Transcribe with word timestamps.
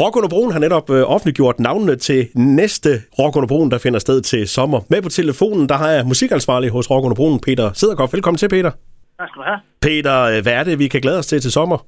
Rock 0.00 0.14
under 0.18 0.30
broen 0.34 0.52
har 0.54 0.60
netop 0.66 0.86
øh, 0.96 1.02
offentliggjort 1.14 1.56
navnene 1.68 1.96
til 2.08 2.20
næste 2.62 2.90
Rock 3.18 3.32
under 3.36 3.50
broen, 3.52 3.70
der 3.72 3.78
finder 3.86 4.00
sted 4.06 4.18
til 4.32 4.42
sommer. 4.56 4.80
Med 4.92 5.00
på 5.02 5.10
telefonen, 5.20 5.64
der 5.70 5.76
har 5.82 5.90
jeg 5.96 6.02
musikansvarlig 6.12 6.70
hos 6.76 6.86
Rock 6.90 7.04
under 7.06 7.18
broen, 7.20 7.38
Peter 7.46 7.66
Sedergaard. 7.80 8.10
Velkommen 8.16 8.38
til, 8.42 8.48
Peter. 8.56 8.70
Tak 9.18 9.28
skal 9.30 9.40
du 9.42 9.46
have. 9.50 9.60
Peter, 9.88 10.16
øh, 10.30 10.38
hvad 10.44 10.54
er 10.60 10.64
det, 10.68 10.74
vi 10.82 10.86
kan 10.94 11.00
glæde 11.04 11.18
os 11.22 11.28
til 11.30 11.40
til 11.40 11.52
sommer? 11.58 11.78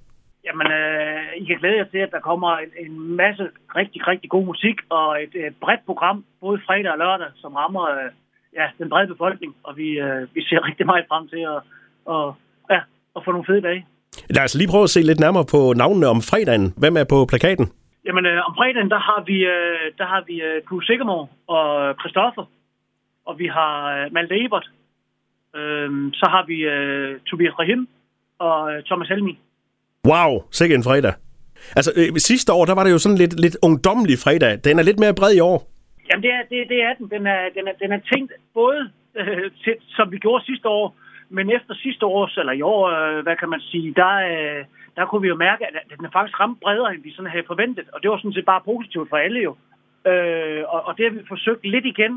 Jamen, 0.46 0.68
øh, 0.80 1.42
I 1.42 1.44
kan 1.50 1.58
glæde 1.62 1.76
jer 1.80 1.88
til, 1.94 2.00
at 2.06 2.12
der 2.16 2.20
kommer 2.30 2.50
en, 2.64 2.70
en 2.84 2.94
masse 3.22 3.44
rigtig, 3.78 4.00
rigtig 4.10 4.28
god 4.34 4.44
musik 4.52 4.76
og 4.98 5.06
et, 5.24 5.32
et 5.46 5.54
bredt 5.64 5.82
program, 5.90 6.18
både 6.44 6.56
fredag 6.66 6.90
og 6.94 6.98
lørdag, 7.04 7.30
som 7.42 7.50
rammer 7.60 7.84
øh, 7.96 8.08
ja, 8.58 8.66
den 8.80 8.88
brede 8.92 9.08
befolkning. 9.14 9.52
Og 9.66 9.72
vi, 9.80 9.88
øh, 10.06 10.20
vi 10.34 10.40
ser 10.48 10.60
rigtig 10.68 10.86
meget 10.90 11.04
frem 11.10 11.24
til 11.32 11.42
at, 11.54 11.60
og, 12.14 12.24
ja, 12.74 12.80
at 13.16 13.20
få 13.24 13.30
nogle 13.32 13.48
fede 13.50 13.62
dage. 13.68 13.82
Lad 14.36 14.44
os 14.44 14.54
lige 14.54 14.72
prøve 14.74 14.86
at 14.88 14.94
se 14.96 15.00
lidt 15.10 15.20
nærmere 15.20 15.46
på 15.54 15.60
navnene 15.82 16.06
om 16.14 16.20
fredagen. 16.30 16.66
Hvem 16.82 16.94
er 16.96 17.06
på 17.14 17.18
plakaten? 17.32 17.66
Jamen, 18.06 18.26
øh, 18.26 18.46
om 18.48 18.54
fredagen, 18.58 18.90
der 18.90 18.98
har 18.98 19.22
vi, 19.26 19.36
øh, 19.54 19.92
der 19.98 20.06
har 20.06 20.22
vi 20.26 20.42
øh, 20.42 20.62
Drew 20.66 20.80
Sigamore 20.80 21.26
og 21.46 21.94
Christoffer, 22.00 22.44
og 23.26 23.38
vi 23.38 23.46
har 23.46 23.74
øh, 23.96 24.12
Malte 24.12 24.44
Ebert. 24.44 24.70
Øh, 25.56 25.90
så 26.12 26.26
har 26.34 26.44
vi 26.46 26.56
øh, 26.74 27.20
Tobias 27.20 27.58
Rahim 27.58 27.88
og 28.38 28.72
øh, 28.72 28.82
Thomas 28.84 29.08
Helmi. 29.08 29.38
Wow, 30.10 30.30
sikke 30.50 30.74
en 30.74 30.84
fredag. 30.84 31.14
Altså, 31.76 31.90
øh, 31.96 32.16
sidste 32.16 32.52
år, 32.52 32.64
der 32.64 32.74
var 32.74 32.84
det 32.84 32.92
jo 32.92 32.98
sådan 32.98 33.18
lidt, 33.18 33.40
lidt 33.40 33.56
ungdommelig 33.62 34.18
fredag. 34.24 34.52
Den 34.64 34.78
er 34.78 34.82
lidt 34.82 34.98
mere 34.98 35.14
bred 35.14 35.34
i 35.34 35.40
år. 35.40 35.58
Jamen, 36.08 36.22
det 36.22 36.32
er, 36.38 36.42
det, 36.50 36.68
det 36.68 36.82
er 36.82 36.94
den. 36.98 37.10
Den 37.10 37.26
er, 37.26 37.40
den 37.56 37.68
er, 37.68 37.72
den 37.82 37.92
er 37.92 38.00
tænkt 38.12 38.32
både, 38.54 38.90
øh, 39.18 39.50
til, 39.64 39.74
som 39.96 40.12
vi 40.12 40.18
gjorde 40.18 40.44
sidste 40.44 40.68
år, 40.68 40.96
men 41.28 41.50
efter 41.50 41.74
sidste 41.74 42.06
års, 42.06 42.36
eller 42.36 42.52
i 42.52 42.62
år, 42.62 42.82
øh, 42.96 43.22
hvad 43.22 43.36
kan 43.36 43.48
man 43.48 43.60
sige, 43.60 43.94
der, 43.94 44.14
øh, 44.32 44.64
der 45.00 45.06
kunne 45.06 45.22
vi 45.22 45.28
jo 45.28 45.44
mærke, 45.48 45.66
at 45.66 45.74
den 45.98 46.04
er 46.04 46.16
faktisk 46.16 46.40
ramt 46.40 46.60
bredere, 46.60 46.94
end 46.94 47.02
vi 47.02 47.12
sådan 47.12 47.30
havde 47.30 47.50
forventet. 47.52 47.86
Og 47.92 48.02
det 48.02 48.10
var 48.10 48.16
sådan 48.16 48.32
set 48.32 48.52
bare 48.52 48.66
positivt 48.70 49.08
for 49.08 49.16
alle 49.16 49.40
jo. 49.48 49.52
Øh, 50.10 50.62
og, 50.74 50.80
og 50.86 50.92
det 50.96 51.04
har 51.04 51.12
vi 51.18 51.28
forsøgt 51.28 51.64
lidt 51.74 51.86
igen 51.86 52.12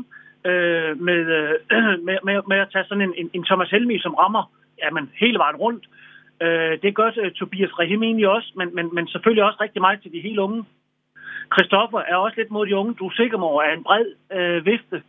øh, 0.50 1.00
med, 1.08 1.20
øh, 1.38 1.54
med, 2.06 2.16
med, 2.26 2.36
med 2.50 2.58
at 2.64 2.70
tage 2.72 2.84
sådan 2.88 3.06
en, 3.08 3.14
en, 3.16 3.30
en 3.32 3.44
Thomas 3.44 3.70
Helmi, 3.70 3.98
som 3.98 4.14
rammer 4.14 4.44
jamen, 4.82 5.10
hele 5.22 5.38
vejen 5.38 5.56
rundt. 5.56 5.84
Øh, 6.42 6.78
det 6.82 6.94
gør 6.94 7.10
uh, 7.22 7.30
Tobias 7.30 7.78
Rahim 7.78 8.02
egentlig 8.02 8.28
også, 8.28 8.52
men, 8.56 8.74
men, 8.74 8.94
men 8.94 9.08
selvfølgelig 9.08 9.44
også 9.44 9.58
rigtig 9.60 9.80
meget 9.80 10.02
til 10.02 10.12
de 10.12 10.20
helt 10.20 10.38
unge. 10.38 10.64
Christoffer 11.54 11.98
er 11.98 12.16
også 12.16 12.36
lidt 12.36 12.50
mod 12.50 12.66
de 12.66 12.76
unge. 12.76 12.94
Du 12.94 13.06
er 13.06 13.14
sikker 13.14 13.38
på, 13.38 13.60
er 13.60 13.72
en 13.72 13.84
bred 13.84 14.06
øh, 14.32 14.66
vifte. 14.66 15.02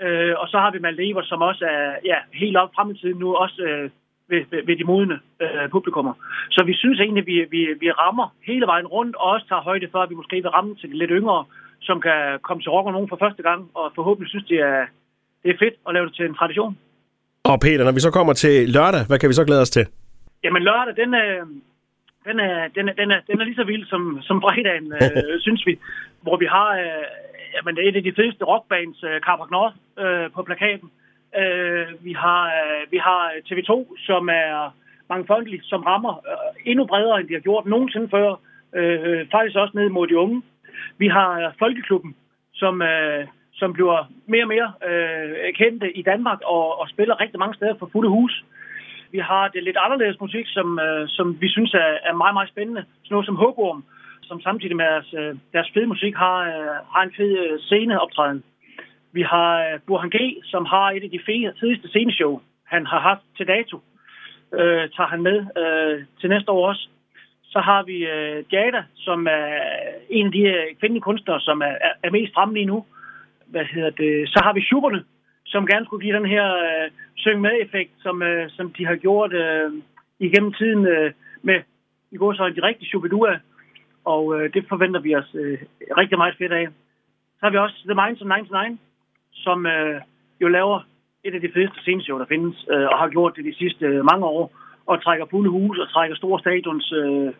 Øh, 0.00 0.34
og 0.38 0.48
så 0.48 0.58
har 0.58 0.70
vi 0.70 0.78
Malte 0.78 1.10
Evert, 1.10 1.26
som 1.26 1.42
også 1.42 1.64
er 1.64 1.96
ja, 2.04 2.18
helt 2.32 2.56
op 2.56 2.70
frem 2.74 2.96
nu, 3.18 3.34
også 3.34 3.62
øh, 3.62 3.90
ved, 4.30 4.42
ved, 4.50 4.60
ved 4.66 4.76
de 4.76 4.84
modne 4.84 5.18
øh, 5.42 5.68
publikummer. 5.70 6.14
Så 6.50 6.60
vi 6.66 6.74
synes 6.74 7.00
egentlig, 7.00 7.22
at 7.22 7.26
vi, 7.26 7.36
vi, 7.54 7.62
vi 7.80 7.90
rammer 7.90 8.26
hele 8.46 8.66
vejen 8.66 8.86
rundt, 8.86 9.16
og 9.16 9.26
også 9.34 9.46
tager 9.48 9.62
højde 9.70 9.88
for, 9.92 9.98
at 10.02 10.10
vi 10.10 10.14
måske 10.14 10.36
vil 10.36 10.54
ramme 10.56 10.74
til 10.74 10.90
de 10.90 10.98
lidt 10.98 11.10
yngre, 11.18 11.44
som 11.80 12.00
kan 12.00 12.38
komme 12.42 12.62
til 12.62 12.70
rock 12.70 12.86
og 12.86 12.92
nogen 12.92 13.08
for 13.08 13.18
første 13.24 13.42
gang, 13.42 13.70
og 13.74 13.92
forhåbentlig 13.94 14.30
synes, 14.30 14.46
det 14.52 14.58
er, 14.60 14.86
det 15.42 15.50
er 15.50 15.58
fedt 15.58 15.74
at 15.88 15.94
lave 15.94 16.06
det 16.06 16.14
til 16.14 16.24
en 16.26 16.34
tradition. 16.34 16.78
Og 17.44 17.60
Peter, 17.60 17.84
når 17.84 17.92
vi 17.92 18.00
så 18.00 18.10
kommer 18.10 18.32
til 18.32 18.54
lørdag, 18.76 19.02
hvad 19.08 19.18
kan 19.18 19.28
vi 19.28 19.34
så 19.34 19.44
glæde 19.44 19.60
os 19.66 19.70
til? 19.70 19.86
Jamen 20.44 20.62
lørdag, 20.62 20.96
den 21.02 21.14
er, 21.14 21.30
den 22.28 22.40
er, 22.40 22.68
den 22.76 22.88
er, 22.88 22.92
den 23.00 23.10
er, 23.10 23.20
den 23.28 23.40
er 23.40 23.44
lige 23.44 23.60
så 23.60 23.64
vild 23.64 23.86
som, 23.86 24.18
som 24.22 24.40
fredagen, 24.40 24.92
øh, 24.92 25.40
synes 25.46 25.66
vi. 25.66 25.78
Hvor 26.22 26.36
vi 26.36 26.46
har 26.46 26.68
øh, 26.82 27.06
jamen, 27.54 27.78
et 27.88 27.96
af 27.96 28.02
de 28.02 28.12
fedeste 28.16 28.44
rockbands, 28.44 29.04
øh, 29.04 29.20
Carpac 29.26 29.50
North, 29.50 29.76
øh, 29.98 30.30
på 30.34 30.42
plakaten. 30.42 30.88
Øh, 30.88 31.05
Øh, 31.40 32.04
vi, 32.04 32.12
har, 32.12 32.44
øh, 32.46 32.92
vi 32.92 32.96
har 32.96 33.32
øh, 33.34 33.42
TV2, 33.48 33.72
som 33.98 34.28
er 34.28 34.74
mangfoldig, 35.08 35.60
som 35.62 35.82
rammer 35.82 36.14
øh, 36.30 36.70
endnu 36.70 36.86
bredere, 36.86 37.20
end 37.20 37.28
de 37.28 37.34
har 37.34 37.40
gjort 37.40 37.66
nogensinde 37.66 38.08
før. 38.08 38.34
Øh, 38.74 39.26
faktisk 39.30 39.56
også 39.56 39.72
ned 39.74 39.88
mod 39.88 40.06
de 40.06 40.18
unge. 40.18 40.42
Vi 40.98 41.08
har 41.08 41.54
Folkeklubben, 41.58 42.16
som, 42.54 42.82
øh, 42.82 43.26
som 43.54 43.72
bliver 43.72 44.10
mere 44.26 44.44
og 44.44 44.48
mere 44.48 44.72
øh, 44.88 45.54
kendte 45.54 45.96
i 45.98 46.02
Danmark 46.02 46.40
og, 46.44 46.80
og 46.80 46.88
spiller 46.88 47.20
rigtig 47.20 47.38
mange 47.38 47.54
steder 47.54 47.74
for 47.78 47.88
fulde 47.92 48.08
hus. 48.08 48.44
Vi 49.12 49.18
har 49.18 49.48
det 49.48 49.62
lidt 49.62 49.76
anderledes 49.80 50.20
musik, 50.20 50.46
som, 50.46 50.78
øh, 50.78 51.08
som 51.08 51.40
vi 51.40 51.48
synes 51.48 51.74
er, 51.74 51.90
er 52.08 52.14
meget, 52.14 52.34
meget 52.34 52.48
spændende. 52.48 52.84
Sådan 53.02 53.14
noget 53.14 53.26
som 53.26 53.36
Hugorm, 53.36 53.84
som 54.22 54.40
samtidig 54.40 54.76
med 54.76 54.84
deres, 54.84 55.14
øh, 55.20 55.34
deres 55.52 55.70
fede 55.74 55.86
musik 55.86 56.14
har, 56.14 56.38
øh, 56.52 56.76
har 56.94 57.02
en 57.02 57.14
fed 57.16 57.32
øh, 57.38 57.60
sceneoptræden. 57.60 58.42
Vi 59.18 59.22
har 59.22 59.50
øh, 59.66 59.80
Burhan 59.86 60.10
G., 60.16 60.18
som 60.44 60.64
har 60.64 60.86
et 60.90 61.02
af 61.02 61.10
de 61.10 61.20
fedeste 61.60 61.88
sceneshow, 61.88 62.40
han 62.64 62.86
har 62.86 63.00
haft 63.00 63.24
til 63.36 63.46
dato. 63.46 63.76
Øh, 64.58 64.84
tager 64.96 65.10
han 65.14 65.22
med 65.22 65.38
øh, 65.62 66.04
til 66.20 66.28
næste 66.28 66.50
år 66.50 66.68
også. 66.68 66.88
Så 67.52 67.58
har 67.68 67.82
vi 67.82 67.96
øh, 68.14 68.44
Jada, 68.52 68.82
som 68.96 69.26
er 69.26 69.46
en 70.10 70.26
af 70.26 70.32
de 70.32 70.42
øh, 70.54 70.66
kvindelige 70.80 71.08
kunstnere, 71.08 71.40
som 71.40 71.60
er, 71.60 71.74
er, 71.86 71.92
er 72.02 72.10
mest 72.10 72.34
fremme 72.34 72.54
lige 72.54 72.70
nu. 72.72 72.84
Hvad 73.46 73.64
hedder 73.64 73.90
det? 73.90 74.28
Så 74.28 74.40
har 74.44 74.52
vi 74.52 74.62
Schuberne, 74.62 75.04
som 75.46 75.66
gerne 75.66 75.86
skulle 75.86 76.04
give 76.04 76.16
den 76.16 76.26
her 76.34 76.46
øh, 76.66 76.90
syng 77.16 77.40
med 77.40 77.54
effekt, 77.64 77.92
som, 77.98 78.22
øh, 78.22 78.50
som 78.50 78.72
de 78.72 78.86
har 78.86 78.96
gjort 78.96 79.32
øh, 79.32 79.72
igennem 80.20 80.52
tiden 80.52 80.86
øh, 80.86 81.12
med 81.42 81.60
i 82.10 82.16
går 82.16 82.32
så 82.32 82.52
de 82.56 82.66
rigtige 82.68 82.88
Shubidua, 82.88 83.38
og 84.04 84.22
øh, 84.40 84.54
det 84.54 84.64
forventer 84.68 85.00
vi 85.00 85.14
os 85.14 85.30
øh, 85.34 85.58
rigtig 86.00 86.18
meget 86.18 86.34
fedt 86.38 86.52
af. 86.52 86.66
Så 87.38 87.40
har 87.42 87.50
vi 87.50 87.58
også 87.58 87.78
The 87.84 87.94
Minds 88.00 88.20
of 88.20 88.26
99, 88.26 88.80
som 89.44 89.66
øh, 89.66 90.00
jo 90.42 90.48
laver 90.48 90.78
et 91.24 91.34
af 91.34 91.40
de 91.40 91.52
fedeste 91.54 91.80
sceneshow, 91.80 92.18
der 92.18 92.32
findes, 92.34 92.56
øh, 92.72 92.86
og 92.92 92.98
har 92.98 93.08
gjort 93.08 93.36
det 93.36 93.44
de 93.44 93.54
sidste 93.54 93.84
øh, 93.86 94.04
mange 94.10 94.26
år, 94.26 94.44
og 94.86 95.02
trækker 95.02 95.26
fulde 95.30 95.50
hus 95.50 95.78
og 95.78 95.88
trækker 95.90 96.16
store 96.16 96.40
stadions 96.40 96.92
øh, 96.92 97.30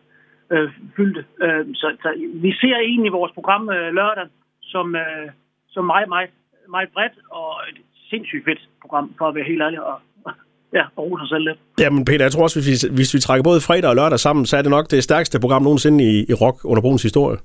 øh, 0.53 0.69
fyldte. 0.97 1.25
Øh, 1.45 1.65
så, 1.75 1.87
så 2.03 2.09
vi 2.45 2.53
ser 2.61 2.77
egentlig 2.77 3.13
vores 3.13 3.33
program 3.39 3.71
øh, 3.77 3.95
lørdag 3.95 4.27
som, 4.63 4.87
øh, 4.97 5.29
som 5.69 5.85
meget, 5.85 6.09
meget, 6.09 6.31
meget 6.69 6.89
bredt 6.95 7.17
og 7.31 7.49
et 7.71 7.79
sindssygt 8.11 8.45
fedt 8.45 8.63
program, 8.83 9.15
for 9.19 9.25
at 9.29 9.35
være 9.35 9.45
helt 9.45 9.63
ærlig, 9.63 9.81
og 9.91 9.97
ja, 10.79 10.85
og 10.97 11.03
rose 11.05 11.21
sig 11.23 11.29
selv 11.29 11.45
lidt. 11.49 11.59
Jamen 11.81 12.05
Peter, 12.05 12.25
jeg 12.25 12.33
tror 12.33 12.43
også, 12.43 12.57
hvis 12.59 12.69
vi, 12.71 12.95
hvis 12.99 13.15
vi 13.15 13.19
trækker 13.19 13.45
både 13.51 13.61
fredag 13.69 13.91
og 13.91 13.97
lørdag 13.97 14.19
sammen, 14.19 14.47
så 14.47 14.57
er 14.57 14.63
det 14.63 14.71
nok 14.71 14.87
det 14.91 15.05
stærkeste 15.05 15.41
program 15.41 15.63
nogensinde 15.63 15.99
i, 16.11 16.13
i 16.33 16.35
rock 16.43 16.57
under 16.65 16.83
brugens 16.83 17.03
historie. 17.03 17.39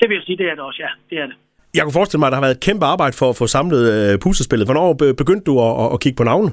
Det 0.00 0.06
vil 0.08 0.14
jeg 0.18 0.24
sige, 0.26 0.38
det 0.38 0.46
er 0.50 0.54
det 0.54 0.64
også, 0.68 0.80
ja. 0.86 0.90
Det 1.10 1.18
er 1.22 1.26
det. 1.26 1.36
Jeg 1.78 1.84
kunne 1.86 2.00
forestille 2.00 2.20
mig, 2.20 2.28
at 2.28 2.32
der 2.32 2.40
har 2.40 2.46
været 2.46 2.58
et 2.58 2.66
kæmpe 2.68 2.84
arbejde 2.94 3.14
for 3.20 3.28
at 3.30 3.38
få 3.40 3.46
samlet 3.56 3.82
øh, 3.94 4.12
puslespillet. 4.24 4.68
Hvornår 4.68 4.88
begyndte 5.22 5.46
du 5.50 5.54
at, 5.66 5.72
at, 5.82 5.88
at 5.94 5.98
kigge 6.02 6.18
på 6.20 6.28
navne? 6.30 6.50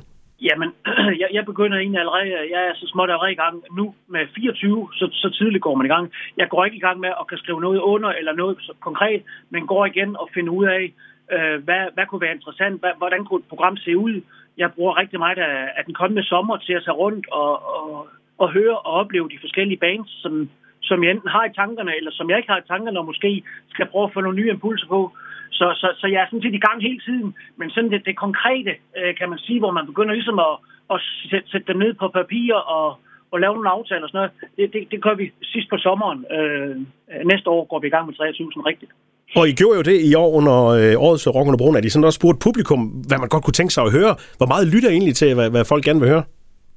Jamen, 0.47 0.69
jeg, 1.21 1.29
jeg 1.37 1.43
begynder 1.51 1.77
egentlig 1.77 1.99
allerede, 2.03 2.27
jeg 2.53 2.61
er 2.69 2.73
så 2.81 2.85
småt 2.91 3.09
allerede 3.09 3.35
i 3.37 3.41
gang 3.43 3.55
nu 3.79 3.85
med 4.13 4.23
24, 4.35 4.89
så, 4.99 5.05
så 5.23 5.27
tidligt 5.37 5.65
går 5.67 5.75
man 5.75 5.85
i 5.85 5.93
gang. 5.95 6.05
Jeg 6.41 6.47
går 6.49 6.65
ikke 6.65 6.77
i 6.81 6.85
gang 6.87 6.97
med 7.05 7.11
at 7.19 7.27
kan 7.29 7.37
skrive 7.37 7.61
noget 7.65 7.79
under 7.93 8.09
eller 8.19 8.33
noget 8.41 8.55
konkret, 8.87 9.21
men 9.53 9.67
går 9.71 9.85
igen 9.85 10.09
og 10.21 10.27
finder 10.35 10.51
ud 10.59 10.65
af, 10.77 10.83
øh, 11.35 11.57
hvad, 11.65 11.83
hvad 11.95 12.05
kunne 12.05 12.25
være 12.25 12.37
interessant, 12.37 12.75
hvad, 12.81 12.93
hvordan 13.01 13.21
kunne 13.25 13.41
et 13.43 13.51
program 13.51 13.77
se 13.77 13.97
ud. 13.97 14.15
Jeg 14.57 14.69
bruger 14.75 14.99
rigtig 15.01 15.19
meget 15.19 15.37
af, 15.37 15.57
af 15.77 15.83
den 15.87 15.95
kommende 16.01 16.25
sommer 16.31 16.55
til 16.57 16.73
at 16.73 16.83
tage 16.85 16.99
rundt 17.03 17.25
og, 17.41 17.51
og, 17.75 18.07
og 18.41 18.47
høre 18.57 18.77
og 18.85 18.91
opleve 19.01 19.29
de 19.33 19.43
forskellige 19.45 19.83
bands, 19.85 20.11
som, 20.23 20.33
som 20.87 21.03
jeg 21.03 21.11
enten 21.11 21.29
har 21.35 21.45
i 21.45 21.55
tankerne, 21.61 21.93
eller 21.99 22.11
som 22.11 22.29
jeg 22.29 22.37
ikke 22.37 22.51
har 22.53 22.59
i 22.61 22.69
tankerne, 22.71 22.99
og 22.99 23.05
måske 23.11 23.43
skal 23.73 23.85
prøve 23.91 24.05
at 24.07 24.13
få 24.13 24.21
nogle 24.21 24.39
nye 24.39 24.53
impulser 24.55 24.87
på. 24.87 25.01
Så, 25.59 25.65
så, 25.81 25.87
så 25.99 26.05
jeg 26.07 26.19
er 26.21 26.27
sådan 26.27 26.45
set 26.45 26.59
i 26.59 26.65
gang 26.67 26.77
hele 26.87 26.99
tiden, 27.07 27.29
men 27.59 27.69
sådan 27.69 27.91
det, 27.91 28.01
det 28.05 28.23
konkrete, 28.25 28.73
øh, 28.99 29.11
kan 29.19 29.29
man 29.29 29.39
sige, 29.45 29.59
hvor 29.59 29.71
man 29.71 29.85
begynder 29.91 30.13
ligesom 30.13 30.39
at, 30.39 30.55
at 30.93 30.97
sætte, 31.31 31.47
sætte 31.51 31.67
dem 31.71 31.77
ned 31.83 31.93
på 31.93 32.07
papir 32.19 32.53
og, 32.77 32.87
og 33.31 33.39
lave 33.39 33.53
nogle 33.53 33.69
aftaler 33.69 34.03
og 34.03 34.09
sådan 34.09 34.19
noget, 34.21 34.33
det, 34.57 34.65
det, 34.73 34.91
det 34.91 34.99
gør 35.05 35.15
vi 35.21 35.25
sidst 35.53 35.67
på 35.69 35.77
sommeren. 35.77 36.19
Øh, 36.35 36.75
næste 37.31 37.49
år 37.49 37.61
går 37.71 37.79
vi 37.79 37.87
i 37.87 37.93
gang 37.95 38.05
med 38.05 38.13
23.000 38.13 38.69
rigtigt. 38.71 38.91
Og 39.39 39.47
I 39.49 39.53
gjorde 39.59 39.77
jo 39.77 39.83
det 39.91 39.97
i 40.09 40.15
år 40.15 40.29
under 40.39 40.57
øh, 40.79 41.05
årets 41.05 41.27
Rock 41.27 41.47
under 41.47 41.57
Broen, 41.57 41.75
at 41.75 41.85
I 41.85 41.89
sådan 41.89 42.09
også 42.09 42.19
spurgte 42.21 42.43
publikum, 42.47 42.81
hvad 43.07 43.17
man 43.17 43.29
godt 43.29 43.43
kunne 43.43 43.59
tænke 43.59 43.73
sig 43.73 43.83
at 43.83 43.91
høre. 43.91 44.15
Hvor 44.37 44.49
meget 44.53 44.67
lytter 44.73 44.89
egentlig 44.89 45.15
til, 45.15 45.35
hvad, 45.35 45.49
hvad 45.49 45.65
folk 45.65 45.83
gerne 45.83 45.99
vil 45.99 46.09
høre? 46.09 46.23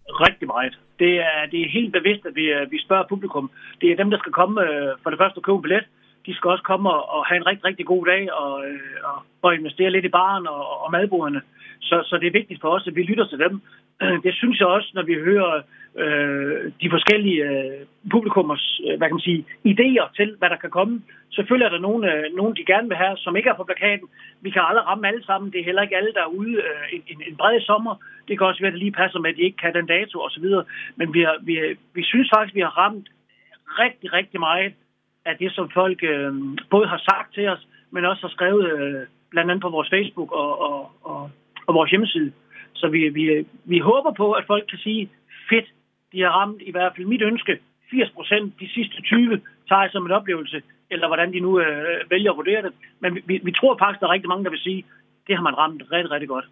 Rigtig 0.08 0.46
meget. 0.46 0.78
Det 0.98 1.12
er, 1.20 1.46
det 1.50 1.60
er 1.60 1.68
helt 1.68 1.92
bevidst, 1.92 2.26
at 2.26 2.34
vi, 2.34 2.46
øh, 2.52 2.70
vi 2.70 2.78
spørger 2.80 3.04
publikum. 3.08 3.50
Det 3.80 3.90
er 3.90 3.96
dem, 3.96 4.10
der 4.10 4.18
skal 4.18 4.32
komme 4.32 4.62
øh, 4.62 4.92
for 5.02 5.10
det 5.10 5.18
første 5.18 5.38
og 5.38 5.42
købe 5.42 5.56
en 5.56 5.62
billet. 5.62 5.84
De 6.26 6.34
skal 6.34 6.50
også 6.50 6.64
komme 6.64 6.90
og, 6.90 7.08
og 7.14 7.26
have 7.26 7.36
en 7.36 7.46
rigtig, 7.46 7.64
rigtig 7.64 7.86
god 7.86 8.06
dag 8.06 8.32
og, 8.32 8.66
øh, 8.66 8.80
og, 9.04 9.22
og 9.42 9.54
investere 9.54 9.90
lidt 9.90 10.04
i 10.04 10.08
baren 10.08 10.46
og, 10.46 10.82
og 10.82 10.92
madbordene. 10.92 11.40
Så, 11.80 12.02
så 12.04 12.18
det 12.20 12.26
er 12.26 12.38
vigtigt 12.40 12.60
for 12.60 12.68
os, 12.68 12.86
at 12.86 12.96
vi 12.96 13.02
lytter 13.02 13.26
til 13.26 13.38
dem. 13.38 13.60
Det 14.24 14.34
synes 14.34 14.58
jeg 14.60 14.68
også, 14.68 14.90
når 14.94 15.02
vi 15.02 15.14
hører 15.14 15.62
øh, 16.02 16.72
de 16.82 16.90
forskellige 16.90 17.42
øh, 17.50 17.80
publikummers 18.10 18.80
øh, 18.86 18.98
hvad 18.98 19.08
kan 19.08 19.18
man 19.18 19.28
sige, 19.30 19.44
idéer 19.72 20.06
til, 20.16 20.36
hvad 20.38 20.50
der 20.50 20.56
kan 20.56 20.70
komme. 20.70 21.02
Selvfølgelig 21.30 21.66
er 21.66 21.74
der 21.74 21.86
nogen, 21.88 22.04
øh, 22.04 22.24
nogen, 22.36 22.56
de 22.56 22.64
gerne 22.64 22.88
vil 22.88 22.96
have, 22.96 23.16
som 23.16 23.36
ikke 23.36 23.48
er 23.48 23.54
på 23.54 23.64
plakaten. 23.64 24.08
Vi 24.40 24.50
kan 24.50 24.62
aldrig 24.68 24.86
ramme 24.86 25.08
alle 25.08 25.24
sammen. 25.24 25.52
Det 25.52 25.60
er 25.60 25.64
heller 25.64 25.82
ikke 25.82 25.96
alle, 25.96 26.12
der 26.12 26.22
er 26.22 26.36
ude 26.40 26.54
øh, 26.68 26.84
en, 26.92 27.02
en, 27.12 27.22
en 27.28 27.36
bred 27.36 27.60
sommer. 27.60 27.94
Det 28.28 28.38
kan 28.38 28.46
også 28.46 28.60
være, 28.60 28.72
at 28.72 28.72
det 28.72 28.82
lige 28.82 29.00
passer 29.02 29.18
med, 29.18 29.30
at 29.30 29.36
de 29.36 29.42
ikke 29.42 29.62
kan 29.62 29.74
den 29.74 29.86
dato 29.86 30.16
osv. 30.20 30.46
Men 30.96 31.14
vi, 31.14 31.20
har, 31.20 31.36
vi, 31.42 31.54
vi 31.94 32.02
synes 32.02 32.30
faktisk, 32.34 32.54
vi 32.54 32.60
har 32.60 32.78
ramt 32.78 33.08
rigtig, 33.82 34.12
rigtig 34.12 34.40
meget 34.40 34.72
af 35.24 35.36
det, 35.36 35.52
som 35.52 35.70
folk 35.70 36.02
øh, 36.02 36.32
både 36.70 36.86
har 36.88 37.02
sagt 37.10 37.34
til 37.34 37.48
os, 37.48 37.66
men 37.90 38.04
også 38.04 38.22
har 38.22 38.34
skrevet 38.36 38.64
øh, 38.72 39.06
blandt 39.30 39.50
andet 39.50 39.62
på 39.62 39.68
vores 39.68 39.90
Facebook 39.90 40.32
og, 40.32 40.50
og, 40.60 40.90
og, 41.68 41.74
vores 41.74 41.90
hjemmeside. 41.90 42.32
Så 42.74 42.88
vi, 42.88 43.08
vi, 43.08 43.46
vi 43.64 43.78
håber 43.78 44.12
på, 44.16 44.32
at 44.32 44.44
folk 44.46 44.64
kan 44.70 44.78
sige, 44.78 45.10
fedt, 45.50 45.68
de 46.12 46.20
har 46.24 46.32
ramt 46.40 46.62
i 46.70 46.70
hvert 46.70 46.92
fald 46.96 47.06
mit 47.06 47.22
ønske. 47.22 47.58
80 47.90 48.10
procent 48.10 48.54
de 48.60 48.68
sidste 48.74 49.02
20 49.02 49.40
tager 49.68 49.82
jeg 49.82 49.90
som 49.92 50.06
en 50.06 50.12
oplevelse. 50.18 50.62
eller 50.90 51.06
hvordan 51.06 51.32
de 51.32 51.40
nu 51.40 51.60
øh, 51.60 52.10
vælger 52.10 52.30
at 52.30 52.36
vurdere 52.36 52.62
det. 52.62 52.72
Men 53.00 53.10
vi, 53.26 53.40
vi 53.44 53.52
tror 53.52 53.76
faktisk, 53.78 54.00
der 54.00 54.06
er 54.06 54.12
rigtig 54.12 54.28
mange, 54.28 54.44
der 54.44 54.50
vil 54.50 54.66
sige, 54.68 54.84
det 55.26 55.36
har 55.36 55.42
man 55.42 55.58
ramt 55.58 55.82
rigtig, 55.92 56.10
rigtig 56.10 56.28
godt. 56.28 56.46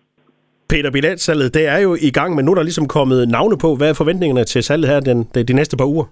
Peter, 0.68 0.90
billetsalget, 0.90 1.54
det 1.54 1.64
er 1.74 1.78
jo 1.78 1.92
i 2.08 2.10
gang, 2.18 2.30
men 2.34 2.44
nu 2.44 2.50
er 2.50 2.54
der 2.58 2.62
ligesom 2.62 2.88
kommet 2.88 3.28
navne 3.28 3.56
på. 3.64 3.68
Hvad 3.78 3.88
er 3.90 4.00
forventningerne 4.02 4.44
til 4.44 4.62
salget 4.62 4.88
her 4.92 5.00
den, 5.00 5.18
de, 5.34 5.44
de 5.44 5.54
næste 5.60 5.76
par 5.76 5.88
uger? 5.94 6.06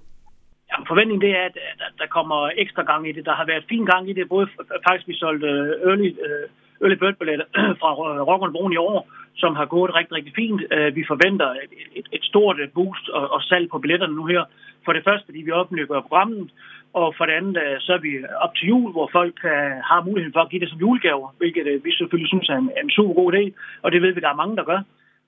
Ja, 0.70 0.76
forventningen 0.92 1.22
det 1.26 1.32
er, 1.40 1.44
at 1.50 1.56
der 1.98 2.06
kommer 2.16 2.50
ekstra 2.62 2.82
gang 2.82 3.08
i 3.08 3.12
det. 3.12 3.24
Der 3.24 3.34
har 3.34 3.46
været 3.46 3.64
fin 3.68 3.84
gang 3.92 4.10
i 4.10 4.12
det. 4.12 4.28
Både 4.28 4.46
faktisk, 4.88 5.08
vi 5.08 5.14
solgte 5.14 5.46
øh, 5.46 5.88
early, 5.88 6.10
øh, 6.26 6.46
early 6.84 6.98
bird 7.02 7.16
billetter 7.20 7.46
fra 7.80 7.90
Rockerne 8.30 8.52
Broen 8.52 8.72
i 8.72 8.76
år, 8.76 8.98
som 9.42 9.56
har 9.60 9.66
gået 9.74 9.94
rigtig, 9.94 10.14
rigtig 10.16 10.34
fint. 10.40 10.60
Øh, 10.74 10.96
vi 10.96 11.04
forventer 11.12 11.48
et, 11.64 11.72
et, 11.98 12.06
et 12.16 12.24
stort 12.30 12.56
boost 12.74 13.08
og, 13.08 13.24
og 13.34 13.40
salg 13.42 13.70
på 13.70 13.78
billetterne 13.78 14.16
nu 14.16 14.24
her. 14.26 14.42
For 14.84 14.92
det 14.92 15.04
første, 15.04 15.26
fordi 15.26 15.40
vi 15.42 15.50
opbygger 15.50 16.00
programmet, 16.00 16.50
og 16.92 17.14
for 17.16 17.24
det 17.26 17.32
andet, 17.32 17.56
øh, 17.64 17.76
så 17.80 17.92
er 17.92 18.02
vi 18.06 18.12
op 18.44 18.54
til 18.54 18.68
jul, 18.68 18.90
hvor 18.92 19.08
folk 19.12 19.38
øh, 19.44 19.76
har 19.90 20.04
muligheden 20.04 20.36
for 20.36 20.42
at 20.42 20.50
give 20.50 20.60
det 20.60 20.70
som 20.70 20.78
julegaver, 20.78 21.28
hvilket 21.38 21.80
vi 21.84 21.90
selvfølgelig 21.92 22.28
synes 22.28 22.48
er 22.48 22.58
en, 22.58 22.70
en 22.82 22.90
super 22.90 23.14
god 23.14 23.32
idé, 23.34 23.42
og 23.82 23.92
det 23.92 24.02
ved 24.02 24.12
vi, 24.12 24.20
der 24.20 24.30
er 24.30 24.42
mange, 24.42 24.56
der 24.56 24.64
gør. 24.64 24.80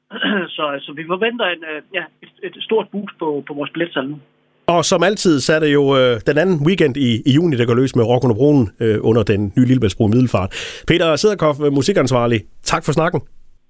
så, 0.57 0.65
så 0.85 0.93
vi 0.93 1.05
forventer 1.07 1.47
en, 1.47 1.65
ja, 1.95 2.05
et, 2.23 2.33
et 2.43 2.57
stort 2.61 2.89
boost 2.93 3.19
på, 3.19 3.45
på 3.47 3.55
vores 3.55 3.71
billetsalg 3.71 4.09
nu. 4.09 4.19
Og 4.69 4.85
som 4.85 5.03
altid, 5.03 5.41
så 5.41 5.55
er 5.55 5.61
det 5.61 5.73
jo 5.73 5.97
øh, 5.97 6.21
den 6.27 6.39
anden 6.39 6.67
weekend 6.67 6.97
i, 6.97 7.23
i 7.27 7.33
juni, 7.33 7.57
der 7.57 7.67
går 7.67 7.75
løs 7.75 7.97
med 7.97 8.05
Rock 8.05 8.25
under 8.25 8.37
broen 8.37 8.71
øh, 8.81 8.99
under 9.01 9.23
den 9.23 9.53
nye 9.57 9.65
Lillebæltsbro 9.65 10.07
Middelfart. 10.07 10.55
Peter 10.87 11.17
Sederkoff, 11.17 11.61
øh, 11.61 11.73
musikansvarlig. 11.73 12.41
Tak 12.63 12.85
for 12.85 12.93
snakken. 12.93 13.21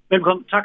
Velkommen. 0.09 0.43
Tak. 0.43 0.63